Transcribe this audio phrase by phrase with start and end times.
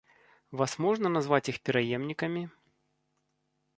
[0.61, 2.43] Вас можна назваць іх пераемнікамі?